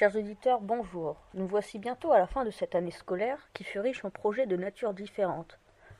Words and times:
Chers 0.00 0.16
auditeurs, 0.16 0.62
bonjour. 0.62 1.18
Nous 1.34 1.46
voici 1.46 1.78
bientôt 1.78 2.10
à 2.10 2.18
la 2.18 2.26
fin 2.26 2.46
de 2.46 2.50
cette 2.50 2.74
année 2.74 2.90
scolaire 2.90 3.50
qui 3.52 3.64
fut 3.64 3.80
riche 3.80 4.02
en 4.02 4.08
projets 4.08 4.46
de 4.46 4.56
nature 4.56 4.94
différente. 4.94 5.58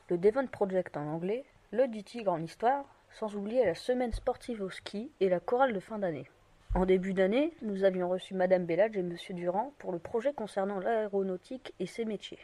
Le 0.09 0.17
Devon 0.17 0.47
Project 0.47 0.97
en 0.97 1.05
anglais, 1.05 1.45
le 1.69 1.87
du 1.87 2.03
Tigre 2.03 2.31
en 2.31 2.41
histoire, 2.41 2.83
sans 3.11 3.35
oublier 3.35 3.63
la 3.63 3.75
semaine 3.75 4.11
sportive 4.11 4.63
au 4.63 4.71
ski 4.71 5.11
et 5.19 5.29
la 5.29 5.39
chorale 5.39 5.73
de 5.73 5.79
fin 5.79 5.99
d'année. 5.99 6.27
En 6.73 6.87
début 6.87 7.13
d'année, 7.13 7.53
nous 7.61 7.83
avions 7.83 8.09
reçu 8.09 8.33
Madame 8.33 8.65
Bellage 8.65 8.97
et 8.97 9.03
Monsieur 9.03 9.35
Durand 9.35 9.71
pour 9.77 9.91
le 9.91 9.99
projet 9.99 10.33
concernant 10.33 10.79
l'aéronautique 10.79 11.75
et 11.79 11.85
ses 11.85 12.05
métiers. 12.05 12.39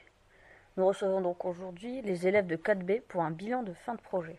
Nous 0.77 0.85
recevons 0.85 1.21
donc 1.21 1.43
aujourd'hui 1.43 2.03
les 2.03 2.27
élèves 2.27 2.45
de 2.45 2.55
4B 2.55 3.01
pour 3.01 3.23
un 3.23 3.31
bilan 3.31 3.63
de 3.63 3.73
fin 3.73 3.95
de 3.95 4.01
projet. 4.01 4.37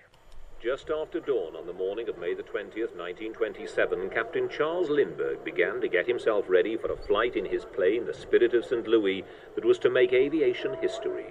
Just 0.61 0.91
after 0.91 1.21
dawn 1.21 1.55
on 1.55 1.67
the 1.69 1.73
morning 1.73 2.09
of 2.09 2.19
May 2.19 2.35
the 2.35 2.43
20th, 2.43 2.97
1927, 2.97 4.11
Captain 4.11 4.49
Charles 4.49 4.91
Lindbergh 4.91 5.45
began 5.45 5.81
to 5.81 5.87
get 5.87 6.09
himself 6.09 6.47
ready 6.49 6.77
for 6.77 6.91
a 6.91 6.97
flight 6.97 7.37
in 7.37 7.45
his 7.45 7.65
plane, 7.65 8.07
the 8.07 8.13
Spirit 8.13 8.55
of 8.55 8.65
St. 8.65 8.89
Louis, 8.89 9.25
that 9.55 9.65
was 9.65 9.79
to 9.79 9.89
make 9.89 10.13
aviation 10.13 10.75
history. 10.81 11.27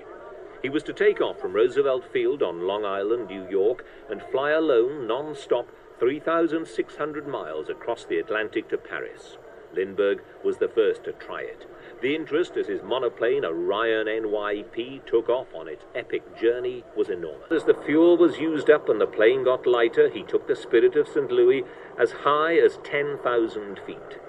He 0.62 0.70
was 0.70 0.82
to 0.84 0.94
take 0.94 1.20
off 1.20 1.42
from 1.42 1.52
Roosevelt 1.52 2.06
Field 2.06 2.42
on 2.42 2.66
Long 2.66 2.86
Island, 2.86 3.28
New 3.28 3.46
York, 3.50 3.84
and 4.10 4.24
fly 4.32 4.52
alone, 4.52 5.08
non-stop, 5.08 5.68
3,600 6.00 7.28
miles 7.28 7.68
across 7.68 8.06
the 8.06 8.20
Atlantic 8.20 8.70
to 8.70 8.78
Paris. 8.78 9.38
Lindbergh 9.74 10.22
was 10.44 10.58
the 10.58 10.68
first 10.68 11.04
to 11.04 11.14
try 11.14 11.42
it. 11.42 11.66
The 12.02 12.16
interest 12.16 12.58
as 12.58 12.68
his 12.68 12.84
monoplane 12.84 13.44
Orion 13.44 14.08
NYP 14.08 15.06
took 15.06 15.30
off 15.30 15.48
on 15.56 15.68
its 15.68 15.86
epic 15.96 16.24
journey 16.40 16.84
was 16.96 17.10
enormous. 17.10 17.52
As 17.52 17.64
the 17.64 17.74
fuel 17.74 18.18
was 18.18 18.38
used 18.38 18.70
up 18.70 18.90
and 18.90 19.02
the 19.02 19.08
plane 19.08 19.44
got 19.44 19.66
lighter, 19.66 20.10
he 20.10 20.24
took 20.24 20.48
the 20.48 20.56
Spirit 20.56 20.96
of 20.96 21.08
St. 21.08 21.32
Louis 21.32 21.64
as 22.00 22.12
high 22.12 22.58
as 22.58 22.78
10,000 22.84 23.80
feet. 23.86 24.20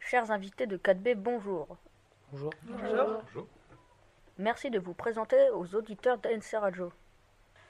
Chers 0.00 0.30
invités 0.30 0.66
de 0.66 0.76
4B, 0.78 1.14
bonjour. 1.14 1.76
Bonjour. 2.32 2.52
Bonjour. 2.62 3.22
bonjour. 3.24 3.46
Merci 4.38 4.70
de 4.70 4.78
vous 4.78 4.94
présenter 4.94 5.50
aux 5.50 5.74
auditeurs 5.74 6.18
d'ANC 6.18 6.52
Radio. 6.52 6.92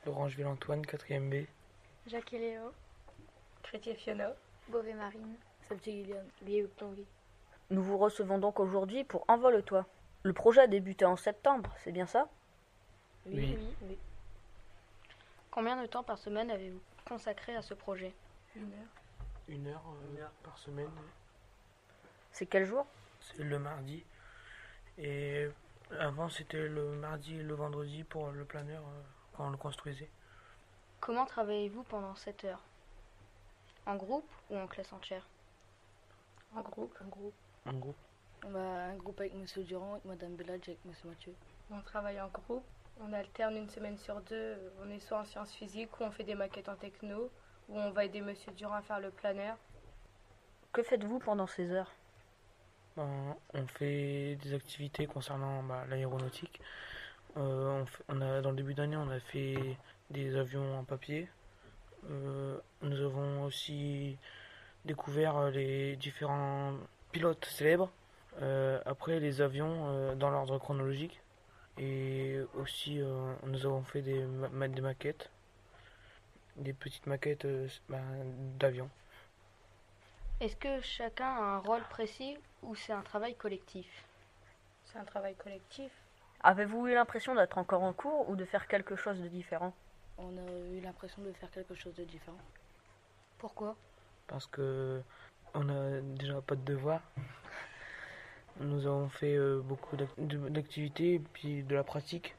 Laurent 0.07 0.27
Ville-Antoine, 0.27 0.83
4ème 0.83 1.31
B. 1.31 1.47
Jacques 2.09 2.33
et 2.33 2.39
Léo. 2.39 2.73
Chrétien 3.63 3.95
Fiona. 3.95 4.33
Beauvais 4.69 4.95
Marine. 4.95 5.37
Sabti 5.69 5.93
Gillian. 5.93 6.25
Lié 6.43 6.67
Tanguy. 6.79 7.05
Nous 7.71 7.83
vous 7.83 7.99
recevons 7.99 8.39
donc 8.39 8.61
aujourd'hui 8.61 9.05
pour 9.05 9.25
Envole-toi. 9.29 9.87
Le 10.23 10.33
projet 10.33 10.63
a 10.63 10.67
débuté 10.67 11.05
en 11.05 11.17
septembre, 11.17 11.71
c'est 11.85 11.93
bien 11.93 12.07
ça? 12.07 12.29
Oui. 13.27 13.59
oui. 13.83 13.99
Combien 15.51 15.81
de 15.81 15.87
temps 15.87 16.03
par 16.03 16.19
semaine 16.19 16.51
avez-vous 16.51 16.81
consacré 17.07 17.55
à 17.55 17.63
ce 17.63 17.75
projet? 17.75 18.15
Une 18.57 18.73
heure. 18.73 18.89
Une 19.49 19.67
heure, 19.67 19.85
euh, 20.19 20.27
par 20.43 20.57
semaine. 20.59 20.91
C'est 22.33 22.47
quel 22.47 22.65
jour? 22.65 22.87
C'est 23.21 23.45
le 23.45 23.59
mardi. 23.59 24.03
Et 24.97 25.47
avant, 25.99 26.29
c'était 26.29 26.69
le 26.69 26.93
mardi 26.93 27.37
et 27.37 27.43
le 27.43 27.55
vendredi 27.55 28.03
pour 28.05 28.31
le 28.31 28.45
planeur 28.45 28.83
euh, 28.83 29.03
quand 29.35 29.47
on 29.47 29.51
le 29.51 29.57
construisait. 29.57 30.09
Comment 31.01 31.27
travaillez-vous 31.27 31.85
pendant 31.85 32.15
7 32.15 32.45
heures? 32.45 32.63
En 33.87 33.97
groupe 33.97 34.29
ou 34.51 34.57
en 34.57 34.67
classe 34.67 34.93
entière? 34.93 35.27
En 36.55 36.61
groupe. 36.61 36.95
En 37.01 37.09
groupe. 37.09 37.35
En 37.67 37.73
groupe. 37.73 37.97
Bah, 38.43 38.59
un 38.59 38.97
groupe 38.97 39.21
avec 39.21 39.35
Monsieur 39.35 39.63
Durand, 39.65 39.93
avec 39.93 40.05
Madame 40.05 40.35
Belladge, 40.35 40.69
avec 40.69 40.85
Monsieur 40.85 41.09
Mathieu. 41.09 41.35
On 41.71 41.81
travaille 41.81 42.21
en 42.21 42.29
groupe. 42.29 42.65
On 43.01 43.13
alterne 43.13 43.57
une 43.57 43.71
semaine 43.71 43.97
sur 43.99 44.21
deux. 44.23 44.57
On 44.83 44.91
est 44.91 45.01
soit 45.01 45.21
en 45.21 45.25
sciences 45.25 45.53
physiques 45.53 45.99
ou 46.01 46.05
on 46.05 46.11
fait 46.11 46.25
des 46.25 46.35
maquettes 46.35 46.69
en 46.69 46.77
techno 46.77 47.31
ou 47.69 47.79
on 47.79 47.91
va 47.91 48.05
aider 48.05 48.21
Monsieur 48.21 48.53
Durand 48.53 48.75
à 48.75 48.83
faire 48.83 49.01
le 49.01 49.11
planeur. 49.11 49.57
Que 50.73 50.83
faites-vous 50.83 51.19
pendant 51.21 51.47
ces 51.47 51.71
heures? 51.71 51.93
Ben, 52.97 53.37
on 53.55 53.67
fait 53.67 54.37
des 54.43 54.55
activités 54.55 55.07
concernant 55.07 55.63
bah, 55.63 55.85
l'aéronautique. 55.89 56.61
Euh, 57.37 57.85
on 58.09 58.21
a, 58.21 58.41
dans 58.41 58.51
le 58.51 58.57
début 58.57 58.75
d'année, 58.75 58.97
on 58.97 59.11
a 59.11 59.21
fait 59.21 59.77
des 60.11 60.37
avions 60.37 60.79
en 60.79 60.85
papier. 60.85 61.29
Euh, 62.11 62.59
nous 62.83 63.01
avons 63.01 63.45
aussi 63.45 64.17
découvert 64.85 65.37
euh, 65.37 65.51
les 65.51 65.97
différents 65.97 66.75
pilotes 67.13 67.45
célèbres. 67.45 67.91
Euh, 68.41 68.81
après, 68.87 69.21
les 69.21 69.41
avions 69.41 69.89
euh, 69.89 70.15
dans 70.15 70.31
l'ordre 70.31 70.59
chronologique. 70.59 71.21
Et 71.77 72.39
aussi, 72.55 73.01
euh, 73.01 73.35
nous 73.45 73.67
avons 73.67 73.83
fait 73.83 74.03
des, 74.03 74.25
ma- 74.25 74.49
ma- 74.49 74.69
des 74.69 74.81
maquettes. 74.81 75.31
Des 76.57 76.73
petites 76.73 77.07
maquettes 77.07 77.45
euh, 77.45 77.69
ben, 77.89 78.03
d'avions. 78.59 78.91
Est-ce 80.41 80.57
que 80.57 80.81
chacun 80.81 81.27
a 81.27 81.41
un 81.41 81.59
rôle 81.59 81.83
précis 81.91 82.37
ou 82.63 82.75
c'est 82.75 82.93
un 82.93 83.03
travail 83.03 83.35
collectif? 83.35 83.87
C'est 84.85 84.99
un 84.99 85.05
travail 85.05 85.35
collectif. 85.37 85.93
Avez-vous 86.43 86.87
eu 86.87 86.95
l'impression 86.95 87.35
d'être 87.35 87.59
encore 87.59 87.83
en 87.83 87.93
cours 87.93 88.29
ou 88.29 88.37
de 88.37 88.45
faire 88.45 88.69
quelque 88.69 88.97
chose 88.97 89.21
de 89.21 89.29
différent? 89.29 89.73
On 90.19 90.37
a 90.37 90.77
eu 90.77 90.81
l'impression 90.81 91.23
de 91.23 91.33
faire 91.33 91.51
quelque 91.51 91.75
chose 91.75 91.95
de 91.95 92.05
différent. 92.05 92.39
Pourquoi? 93.39 93.77
Parce 94.27 94.47
que 94.47 95.03
on 95.55 95.69
a 95.69 96.01
déjà 96.01 96.41
pas 96.41 96.55
de 96.55 96.65
devoirs. 96.65 97.03
Nous 98.61 98.87
avons 98.87 99.09
fait 99.09 99.37
euh, 99.37 99.61
beaucoup 99.61 99.97
d'activités 99.97 101.15
et 101.15 101.19
puis 101.19 101.63
de 101.63 101.75
la 101.75 101.85
pratique. 101.85 102.35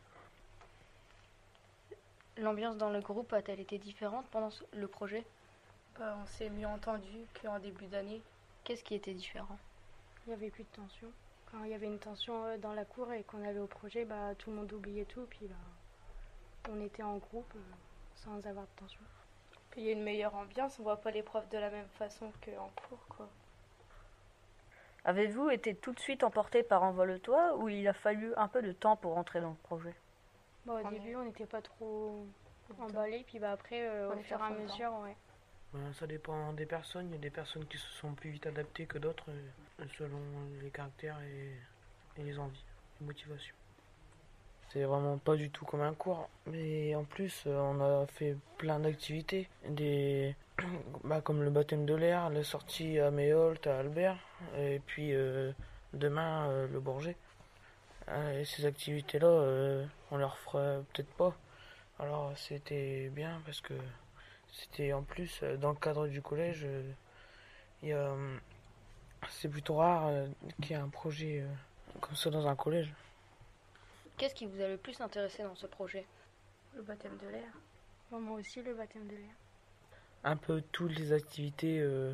L'ambiance 2.37 2.77
dans 2.77 2.89
le 2.89 3.01
groupe 3.01 3.33
a-t-elle 3.33 3.59
été 3.59 3.77
différente 3.77 4.25
pendant 4.31 4.49
le 4.73 4.87
projet? 4.87 5.25
Bah, 5.97 6.17
on 6.21 6.25
s'est 6.25 6.49
mieux 6.49 6.67
entendu 6.67 7.25
qu'en 7.41 7.59
début 7.59 7.87
d'année. 7.87 8.21
Qu'est-ce 8.63 8.83
qui 8.83 8.95
était 8.95 9.13
différent? 9.13 9.57
Il 10.25 10.29
n'y 10.29 10.35
avait 10.35 10.49
plus 10.49 10.63
de 10.63 10.69
tension. 10.69 11.07
Quand 11.51 11.63
il 11.63 11.71
y 11.71 11.73
avait 11.73 11.87
une 11.87 11.99
tension 11.99 12.45
euh, 12.45 12.57
dans 12.57 12.73
la 12.73 12.85
cour 12.85 13.11
et 13.11 13.23
qu'on 13.23 13.43
allait 13.43 13.59
au 13.59 13.67
projet, 13.67 14.05
bah, 14.05 14.35
tout 14.37 14.51
le 14.51 14.57
monde 14.57 14.71
oubliait 14.71 15.05
tout. 15.05 15.25
Puis 15.29 15.47
bah, 15.47 15.55
on 16.71 16.81
était 16.81 17.03
en 17.03 17.17
groupe 17.17 17.51
euh, 17.55 17.75
sans 18.15 18.45
avoir 18.45 18.65
de 18.65 18.71
tension. 18.75 19.01
Puis 19.71 19.81
il 19.81 19.87
y 19.87 19.89
a 19.89 19.93
une 19.93 20.03
meilleure 20.03 20.35
ambiance. 20.35 20.79
On 20.79 20.83
voit 20.83 21.01
pas 21.01 21.11
les 21.11 21.23
profs 21.23 21.49
de 21.49 21.57
la 21.57 21.69
même 21.69 21.87
façon 21.97 22.31
qu'en 22.43 22.69
cours, 22.87 23.05
quoi. 23.09 23.29
Avez-vous 25.05 25.49
été 25.49 25.75
tout 25.75 25.93
de 25.93 25.99
suite 25.99 26.23
emporté 26.23 26.61
par 26.61 26.83
Envole-toi 26.83 27.55
ou 27.57 27.69
il 27.69 27.87
a 27.87 27.93
fallu 27.93 28.33
un 28.35 28.47
peu 28.47 28.61
de 28.61 28.73
temps 28.73 28.97
pour 28.97 29.17
entrer 29.17 29.39
dans 29.41 29.51
le 29.51 29.55
projet? 29.55 29.95
Bah, 30.65 30.81
au 30.83 30.89
début, 30.89 31.15
on 31.15 31.23
n'était 31.23 31.45
pas 31.45 31.61
trop 31.61 32.25
emballés. 32.79 33.23
Puis 33.25 33.39
bah, 33.39 33.53
après, 33.53 33.87
euh, 33.87 34.11
On 34.13 34.19
au 34.19 34.21
fur 34.21 34.39
et 34.39 34.43
à 34.43 34.49
mesure, 34.49 34.93
ouais. 35.01 35.15
Ben, 35.73 35.93
ça 35.93 36.07
dépend 36.07 36.53
des 36.53 36.65
personnes. 36.65 37.07
Il 37.09 37.13
y 37.13 37.17
a 37.17 37.21
des 37.21 37.29
personnes 37.29 37.65
qui 37.65 37.77
se 37.77 37.87
sont 37.99 38.13
plus 38.13 38.31
vite 38.31 38.47
adaptées 38.47 38.85
que 38.85 38.97
d'autres 38.97 39.29
euh, 39.29 39.85
selon 39.97 40.19
les 40.61 40.69
caractères 40.69 41.19
et, 41.21 42.21
les 42.21 42.37
envies, 42.37 42.63
les 42.99 43.07
motivations. 43.07 43.55
C'est 44.71 44.83
vraiment 44.83 45.17
pas 45.17 45.35
du 45.35 45.49
tout 45.49 45.65
comme 45.65 45.81
un 45.81 45.93
cours, 45.93 46.29
mais 46.45 46.93
en 46.95 47.03
plus 47.03 47.43
euh, 47.47 47.57
on 47.57 47.81
a 47.81 48.05
fait 48.07 48.35
plein 48.57 48.79
d'activités, 48.79 49.47
des 49.67 50.35
bah, 51.03 51.21
comme 51.21 51.43
le 51.43 51.49
baptême 51.49 51.85
de 51.85 51.95
l'air, 51.95 52.29
la 52.29 52.43
sortie 52.43 52.99
à 52.99 53.09
Méholt, 53.09 53.65
à 53.65 53.79
Albert, 53.79 54.17
et 54.57 54.81
puis 54.85 55.13
euh, 55.13 55.51
demain 55.93 56.67
le 56.67 56.79
Bourget. 56.79 57.15
Et 58.33 58.43
ces 58.43 58.65
activités-là, 58.65 59.27
euh, 59.27 59.85
on 60.09 60.17
leur 60.17 60.37
fera 60.37 60.81
peut-être 60.93 61.11
pas. 61.13 61.35
Alors 61.99 62.31
c'était 62.35 63.09
bien 63.09 63.41
parce 63.45 63.61
que 63.61 63.73
c'était 64.53 64.93
en 64.93 65.03
plus 65.03 65.39
euh, 65.43 65.57
dans 65.57 65.69
le 65.71 65.75
cadre 65.77 66.07
du 66.07 66.21
collège. 66.21 66.63
euh, 66.65 66.91
euh, 67.83 68.37
c'est 69.29 69.49
plutôt 69.49 69.75
rare 69.75 70.07
euh, 70.07 70.27
qu'il 70.61 70.71
y 70.71 70.73
ait 70.73 70.81
un 70.81 70.89
projet 70.89 71.41
euh, 71.41 71.47
comme 72.01 72.15
ça 72.15 72.29
dans 72.29 72.47
un 72.47 72.55
collège. 72.55 72.93
Qu'est-ce 74.17 74.35
qui 74.35 74.45
vous 74.45 74.61
a 74.61 74.67
le 74.67 74.77
plus 74.77 74.99
intéressé 75.01 75.43
dans 75.43 75.55
ce 75.55 75.67
projet? 75.67 76.05
Le 76.75 76.81
baptême 76.81 77.17
de 77.17 77.27
l'air. 77.27 77.51
Moi 78.11 78.39
aussi, 78.39 78.61
le 78.61 78.73
baptême 78.73 79.07
de 79.07 79.15
l'air. 79.15 79.35
Un 80.23 80.35
peu 80.35 80.61
toutes 80.71 80.97
les 80.97 81.13
activités, 81.13 81.79
euh, 81.79 82.13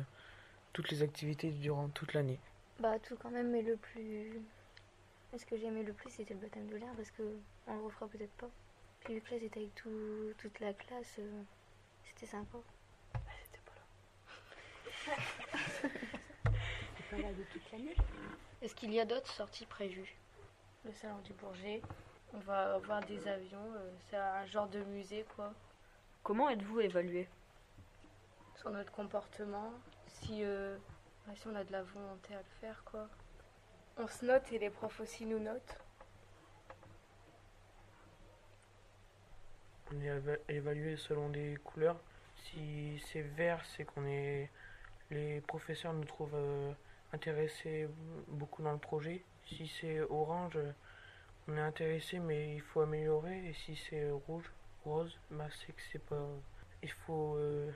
toutes 0.72 0.90
les 0.90 1.02
activités 1.02 1.50
durant 1.50 1.88
toute 1.88 2.14
l'année. 2.14 2.38
Bah 2.78 2.98
tout 3.00 3.16
quand 3.16 3.30
même, 3.30 3.50
mais 3.50 3.62
le 3.62 3.76
plus... 3.76 4.40
Ce 5.36 5.44
que 5.44 5.56
j'aimais 5.58 5.82
le 5.82 5.92
plus, 5.92 6.10
c'était 6.10 6.34
le 6.34 6.40
baptême 6.40 6.68
de 6.68 6.76
l'air, 6.76 6.92
parce 6.96 7.10
que 7.10 7.22
on 7.66 7.76
le 7.76 7.82
refera 7.84 8.06
peut-être 8.06 8.32
pas. 8.32 8.48
Puis 9.00 9.14
vu 9.14 9.20
que 9.20 9.34
là, 9.34 9.40
c'était 9.40 9.60
avec 9.60 9.74
tout- 9.74 10.32
toute 10.38 10.60
la 10.60 10.72
classe, 10.72 11.16
euh, 11.18 11.42
c'était 12.06 12.26
sympa. 12.26 12.58
Est-ce 18.62 18.74
qu'il 18.74 18.92
y 18.92 19.00
a 19.00 19.04
d'autres 19.04 19.30
sorties 19.30 19.66
prévues? 19.66 20.16
Le 20.84 20.92
salon 20.92 21.18
du 21.18 21.32
Bourget. 21.34 21.82
On 22.34 22.38
va 22.38 22.78
voir 22.78 23.04
des 23.04 23.28
avions. 23.28 23.72
euh, 23.76 23.90
C'est 24.08 24.16
un 24.16 24.44
genre 24.46 24.68
de 24.68 24.82
musée, 24.84 25.24
quoi. 25.36 25.52
Comment 26.22 26.50
êtes-vous 26.50 26.80
évalué? 26.80 27.28
Sur 28.56 28.70
notre 28.70 28.92
comportement. 28.92 29.72
Si, 30.06 30.42
euh, 30.42 30.76
si 31.34 31.46
on 31.46 31.54
a 31.54 31.64
de 31.64 31.72
la 31.72 31.82
volonté 31.82 32.34
à 32.34 32.38
le 32.38 32.60
faire, 32.60 32.82
quoi. 32.84 33.08
On 33.98 34.06
se 34.08 34.24
note 34.24 34.50
et 34.52 34.58
les 34.58 34.70
profs 34.70 35.00
aussi 35.00 35.24
nous 35.26 35.38
notent. 35.38 35.78
On 39.96 40.02
est 40.02 40.40
évalué 40.48 40.96
selon 40.96 41.30
des 41.30 41.56
couleurs. 41.64 41.98
Si 42.36 43.02
c'est 43.06 43.22
vert, 43.22 43.64
c'est 43.64 43.84
qu'on 43.84 44.06
est. 44.06 44.50
Les 45.10 45.40
professeurs 45.40 45.94
nous 45.94 46.04
trouvent 46.04 46.34
euh, 46.34 46.72
intéressés 47.12 47.88
beaucoup 48.28 48.62
dans 48.62 48.72
le 48.72 48.78
projet. 48.78 49.22
Si 49.46 49.68
c'est 49.80 50.00
orange, 50.00 50.58
on 51.48 51.56
est 51.56 51.60
intéressé, 51.60 52.18
mais 52.18 52.56
il 52.56 52.60
faut 52.60 52.80
améliorer. 52.80 53.46
Et 53.48 53.52
si 53.54 53.76
c'est 53.76 54.10
rouge, 54.10 54.50
rose, 54.84 55.16
bah, 55.30 55.46
c'est 55.50 55.72
que 55.72 55.82
c'est 55.92 56.04
pas. 56.04 56.26
Il 56.82 56.90
faut 56.90 57.36
euh, 57.36 57.70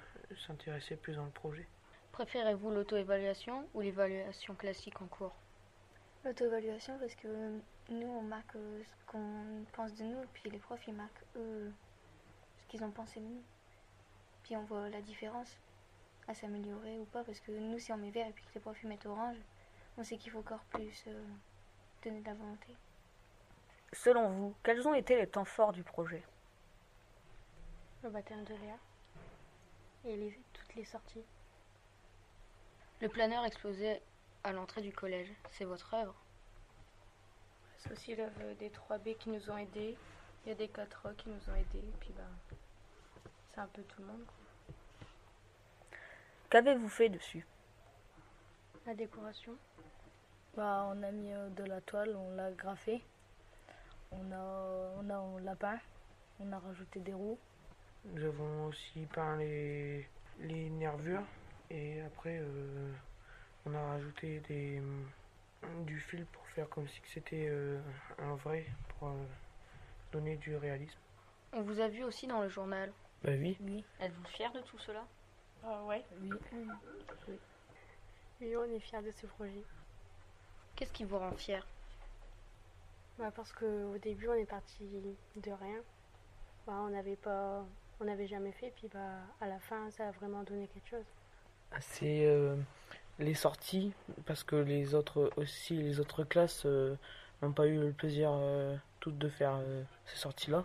s'intéresser 0.47 0.97
plus 0.97 1.15
dans 1.15 1.25
le 1.25 1.31
projet. 1.31 1.67
Préférez-vous 2.13 2.71
l'auto-évaluation 2.71 3.67
ou 3.73 3.81
l'évaluation 3.81 4.55
classique 4.55 5.01
en 5.01 5.07
cours? 5.07 5.35
L'auto-évaluation 6.25 6.99
parce 6.99 7.15
que 7.15 7.29
nous 7.89 8.09
on 8.09 8.23
marque 8.23 8.57
euh, 8.57 8.83
ce 8.85 9.11
qu'on 9.11 9.65
pense 9.73 9.95
de 9.95 10.05
nous, 10.05 10.21
puis 10.35 10.51
les 10.51 10.59
profs 10.59 10.87
ils 10.87 10.95
marquent 10.95 11.25
eux 11.37 11.73
qu'ils 12.71 12.85
ont 12.85 12.91
pensé 12.91 13.21
de 13.21 13.27
nous. 13.27 13.43
Puis 14.45 14.57
on 14.57 14.65
voit 14.65 14.89
la 14.89 15.03
différence 15.03 15.59
à 16.29 16.35
s'améliorer 16.35 16.99
ou 16.99 17.05
pas 17.07 17.25
parce 17.25 17.41
que 17.41 17.51
nous 17.51 17.79
si 17.79 17.93
on 17.93 17.97
met 17.97 18.11
vert 18.11 18.27
et 18.27 18.33
puis 18.33 18.45
que 18.45 18.55
les 18.55 18.61
profs 18.61 18.83
mettent 18.85 19.07
orange, 19.07 19.37
on 19.99 20.05
sait 20.05 20.17
qu'il 20.17 20.31
faut 20.31 20.39
encore 20.39 20.65
plus 20.71 21.05
euh, 21.09 21.25
donner 22.03 22.21
de 22.21 22.27
la 22.27 22.35
volonté. 22.35 22.77
Selon 23.93 24.29
vous, 24.31 24.55
quels 24.63 24.87
ont 24.87 24.95
été 24.95 25.17
les 25.17 25.27
temps 25.27 25.45
forts 25.45 25.73
du 25.73 25.83
projet? 25.83 26.23
Le 28.05 28.11
baptême 28.11 28.45
de 28.45 28.55
l'air 28.55 28.79
et 30.05 30.17
les, 30.17 30.41
toutes 30.53 30.75
les 30.77 30.85
sorties. 30.85 31.25
Le 33.01 33.09
planeur 33.09 33.45
exposé 33.45 34.01
à 34.45 34.53
l'entrée 34.53 34.81
du 34.81 34.93
collège, 34.93 35.33
c'est 35.51 35.65
votre 35.65 35.93
œuvre? 35.95 36.15
C'est 37.79 37.93
aussi 37.93 38.15
l'œuvre 38.15 38.55
des 38.59 38.71
3B 38.71 39.17
qui 39.17 39.31
nous 39.31 39.51
ont 39.51 39.57
aidés. 39.57 39.97
Il 40.45 40.49
y 40.49 40.53
a 40.53 40.55
des 40.55 40.69
4A 40.69 41.15
qui 41.17 41.29
nous 41.29 41.53
ont 41.53 41.55
aidés. 41.57 41.79
Et 41.79 41.95
puis 42.01 42.13
bah, 42.17 42.23
c'est 43.53 43.61
un 43.61 43.67
peu 43.67 43.83
tout 43.83 44.01
le 44.01 44.07
monde. 44.07 44.25
quoi. 44.27 44.75
Qu'avez-vous 46.51 46.89
fait 46.89 47.09
dessus? 47.09 47.47
La 48.87 48.95
décoration. 48.95 49.55
Bah, 50.57 50.87
on 50.93 51.03
a 51.03 51.11
mis 51.13 51.33
euh, 51.33 51.49
de 51.51 51.65
la 51.65 51.81
toile, 51.81 52.17
on 52.17 52.35
l'a 52.35 52.51
graffé. 52.53 53.03
On 54.11 54.33
a, 54.33 54.93
on 54.99 55.11
a 55.11 55.15
un 55.15 55.41
lapin. 55.41 55.79
On 56.41 56.51
a 56.53 56.59
rajouté 56.59 57.01
des 57.01 57.15
roues. 57.15 57.39
Nous 58.07 58.25
avons 58.25 58.67
aussi 58.67 59.07
peint 59.13 59.37
les, 59.37 60.09
les 60.41 60.71
nervures 60.71 61.23
et 61.69 62.01
après 62.01 62.39
euh, 62.41 62.91
on 63.67 63.75
a 63.75 63.87
rajouté 63.89 64.41
des, 64.49 64.81
du 65.85 66.01
fil 66.01 66.25
pour 66.27 66.47
faire 66.49 66.69
comme 66.71 66.89
si 66.89 67.01
que 67.01 67.09
c'était 67.09 67.47
euh, 67.49 67.79
un 68.19 68.35
vrai, 68.37 68.65
pour 68.89 69.09
euh, 69.09 69.25
donner 70.13 70.37
du 70.37 70.57
réalisme. 70.57 70.99
On 71.53 71.63
vous 71.63 71.81
a 71.81 71.89
vu 71.89 72.05
aussi 72.05 72.27
dans 72.27 72.43
le 72.43 72.49
journal. 72.49 72.93
Bah 73.23 73.33
oui, 73.39 73.57
Oui, 73.61 73.85
Êtes-vous 74.01 74.25
fier 74.29 74.53
de 74.53 74.61
tout 74.61 74.79
cela? 74.79 75.05
Ah 75.65 75.83
ouais. 75.85 76.05
oui. 76.23 76.31
Oui, 78.41 78.57
on 78.57 78.65
est 78.65 78.81
fiers 78.81 79.03
de 79.03 79.11
ce 79.11 79.27
projet. 79.27 79.63
Qu'est-ce 80.77 80.93
qui 80.93 81.05
vous 81.05 81.19
rend 81.19 81.33
fier? 81.33 81.67
Bah, 83.19 83.31
parce 83.35 83.53
qu'au 83.53 83.99
début, 83.99 84.29
on 84.29 84.35
est 84.35 84.47
parti 84.47 84.85
de 85.37 85.51
rien. 85.51 85.81
Bah, 86.67 86.75
on 86.79 86.89
n'avait 86.89 87.17
pas, 87.17 87.65
on 88.01 88.05
n'avait 88.05 88.27
jamais 88.27 88.53
fait. 88.53 88.73
Puis 88.77 88.89
bah, 88.93 89.19
à 89.41 89.47
la 89.47 89.59
fin, 89.59 89.91
ça 89.91 90.09
a 90.09 90.11
vraiment 90.13 90.43
donné 90.43 90.69
quelque 90.69 90.89
chose. 90.89 91.05
c'est 91.81 92.25
euh, 92.27 92.57
les 93.19 93.35
sorties 93.35 93.93
parce 94.25 94.43
que 94.45 94.57
les 94.57 94.95
autres 94.95 95.31
aussi 95.37 95.77
les 95.77 96.01
autres 96.01 96.25
classes 96.25 96.65
euh, 96.65 96.97
n'ont 97.43 97.53
pas 97.53 97.67
eu 97.67 97.79
le 97.79 97.93
plaisir 97.93 98.31
euh, 98.33 98.75
toutes 99.01 99.19
de 99.19 99.29
faire 99.29 99.55
euh, 99.55 99.83
ces 100.07 100.17
sorties 100.17 100.51
là 100.51 100.65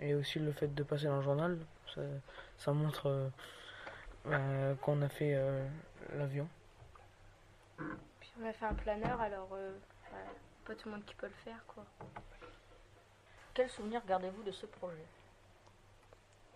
et 0.00 0.14
aussi 0.14 0.38
le 0.38 0.52
fait 0.52 0.74
de 0.74 0.82
passer 0.82 1.06
dans 1.06 1.16
le 1.16 1.22
journal 1.22 1.58
ça, 1.94 2.02
ça 2.58 2.72
montre 2.72 3.06
euh, 3.08 3.28
euh, 4.26 4.74
qu'on 4.76 5.02
a 5.02 5.08
fait 5.08 5.34
euh, 5.34 5.66
l'avion 6.14 6.48
Puis 8.20 8.30
on 8.40 8.46
a 8.46 8.52
fait 8.52 8.66
un 8.66 8.74
planeur, 8.74 9.20
alors 9.20 9.48
pas 10.64 10.74
tout 10.74 10.88
le 10.88 10.94
monde 10.94 11.04
qui 11.04 11.14
peut 11.14 11.26
le 11.26 11.32
faire. 11.44 11.64
quoi. 11.66 11.84
Quel 13.54 13.68
souvenir 13.68 14.04
gardez-vous 14.06 14.42
de 14.44 14.52
ce 14.52 14.66
projet? 14.66 15.04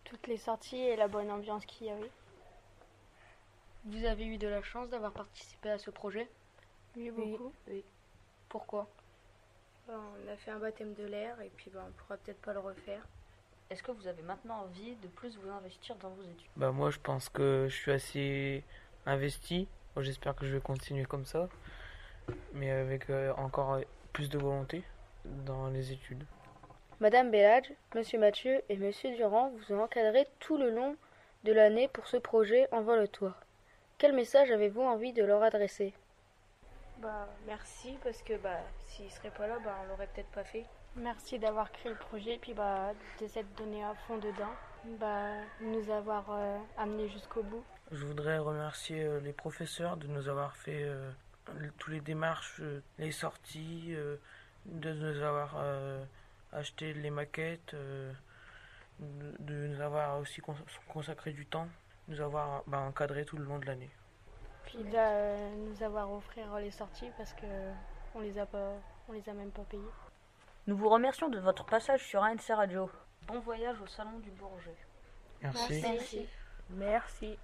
Toutes 0.05 0.27
les 0.29 0.39
sorties 0.39 0.79
et 0.81 0.97
la 0.97 1.09
bonne 1.09 1.31
ambiance 1.31 1.67
qu'il 1.67 1.89
y 1.89 1.91
avait. 1.91 2.11
Vous 3.85 4.05
avez 4.05 4.27
eu 4.27 4.39
de 4.39 4.49
la 4.49 4.63
chance 4.63 4.89
d'avoir 4.89 5.13
participé 5.13 5.71
à 5.71 5.79
ce 5.79 5.91
projet? 5.91 6.29
Oui, 6.97 7.11
Oui. 7.11 7.33
beaucoup. 7.33 7.53
Pourquoi? 8.49 8.89
On 9.89 10.33
a 10.33 10.37
fait 10.37 10.51
un 10.51 10.59
baptême 10.59 10.95
de 10.95 11.05
l'air 11.05 11.41
et 11.41 11.51
puis 11.57 11.71
bah, 11.73 11.85
on 11.87 11.93
pourra 11.93 12.17
peut-être 12.17 12.41
pas 12.41 12.53
le 12.53 12.61
refaire. 12.61 13.07
Est-ce 13.71 13.83
que 13.83 13.91
vous 13.91 14.07
avez 14.07 14.23
maintenant 14.23 14.61
envie 14.61 14.95
de 14.97 15.09
plus 15.09 15.37
vous 15.39 15.51
investir 15.51 15.97
dans 15.97 16.11
vos 16.11 16.23
études? 16.23 16.51
Bah 16.57 16.71
moi 16.71 16.91
je 16.91 16.99
pense 16.99 17.29
que 17.29 17.67
je 17.69 17.75
suis 17.75 17.93
assez 17.93 18.65
investi 19.07 19.69
j'espère 20.03 20.35
que 20.35 20.47
je 20.47 20.55
vais 20.55 20.61
continuer 20.61 21.05
comme 21.05 21.25
ça 21.25 21.49
mais 22.55 22.71
avec 22.71 23.09
euh, 23.11 23.33
encore 23.37 23.81
plus 24.13 24.29
de 24.29 24.39
volonté 24.39 24.83
dans 25.25 25.69
les 25.69 25.93
études 25.93 26.25
Madame 27.01 27.31
Bellage, 27.31 27.73
Monsieur 27.95 28.19
Mathieu 28.19 28.63
et 28.69 28.77
Monsieur 28.77 29.15
Durand 29.17 29.51
vous 29.51 29.75
ont 29.75 29.83
encadré 29.83 30.27
tout 30.39 30.57
le 30.57 30.71
long 30.71 30.97
de 31.45 31.53
l'année 31.53 31.89
pour 31.89 32.07
ce 32.07 32.17
projet 32.17 32.69
Envole 32.73 33.01
le 33.01 33.09
toit. 33.09 33.35
Quel 33.99 34.15
message 34.15 34.51
avez-vous 34.51 34.81
envie 34.83 35.13
de 35.13 35.23
leur 35.23 35.43
adresser? 35.43 35.93
Bah 36.99 37.29
merci 37.47 37.99
parce 38.03 38.23
que 38.23 38.37
bah 38.39 38.59
s'ils 38.87 39.11
seraient 39.11 39.31
pas 39.31 39.47
là, 39.47 39.59
bah 39.65 39.77
on 39.83 39.89
l'aurait 39.89 40.09
peut-être 40.09 40.31
pas 40.31 40.45
fait. 40.45 40.65
Merci 40.97 41.39
d'avoir 41.39 41.71
créé 41.73 41.93
le 41.93 41.99
projet, 41.99 42.39
puis 42.41 42.55
bah, 42.55 42.93
de 43.21 43.27
s'être 43.27 43.55
donné 43.57 43.85
à 43.85 43.95
fond 44.07 44.17
dedans, 44.17 44.53
bah, 44.99 45.35
nous 45.61 45.91
avoir 45.91 46.31
euh, 46.31 46.59
amenés 46.79 47.09
jusqu'au 47.11 47.43
bout. 47.43 47.63
Je 47.93 48.03
voudrais 48.07 48.39
remercier 48.39 49.05
euh, 49.05 49.21
les 49.21 49.35
professeurs 49.35 49.99
de 49.99 50.07
nous 50.07 50.27
avoir 50.31 50.57
fait 50.57 50.85
euh, 50.85 51.13
tous 51.79 51.91
les 51.91 52.01
démarches, 52.01 52.61
euh, 52.61 52.81
les 52.99 53.13
sorties, 53.13 53.89
euh, 53.91 54.17
de 54.65 54.91
nous 54.95 55.23
avoir 55.23 55.57
euh, 55.59 56.03
acheté 56.53 56.95
les 56.95 57.11
maquettes, 57.11 57.75
euh, 57.75 58.11
de, 58.99 59.35
de 59.41 59.67
nous 59.67 59.81
avoir 59.83 60.19
aussi 60.19 60.41
cons- 60.41 60.57
consacré 60.89 61.33
du 61.33 61.45
temps, 61.45 61.69
nous 62.09 62.23
avoir 62.23 62.63
bah, 62.67 62.79
encadré 62.79 63.27
tout 63.27 63.37
le 63.37 63.45
long 63.45 63.59
de 63.59 63.67
l'année. 63.67 63.91
Puis 64.67 64.79
de 64.79 64.97
euh, 64.97 65.51
nous 65.57 65.83
avoir 65.83 66.13
offert 66.13 66.59
les 66.59 66.71
sorties 66.71 67.11
parce 67.17 67.33
que 67.33 67.47
on 68.15 68.21
les 68.21 68.39
a 68.39 68.47
pas, 68.47 68.73
on 69.09 69.13
les 69.13 69.29
a 69.29 69.33
même 69.33 69.51
pas 69.51 69.63
payées. 69.63 69.83
Nous 70.67 70.77
vous 70.77 70.89
remercions 70.89 71.29
de 71.29 71.39
votre 71.39 71.65
passage 71.65 72.05
sur 72.05 72.23
ANC 72.23 72.49
Radio. 72.49 72.91
Bon 73.29 73.41
voyage 73.41 73.81
au 73.81 73.87
salon 73.87 74.19
du 74.19 74.31
Bourget. 74.31 74.77
Merci. 75.43 75.83
Merci. 75.83 76.27
Merci. 76.71 77.39